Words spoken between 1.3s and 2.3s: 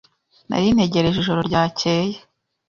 ryakeye.